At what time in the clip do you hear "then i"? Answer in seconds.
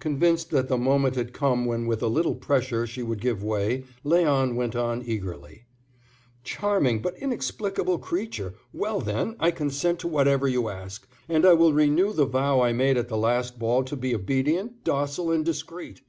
9.00-9.50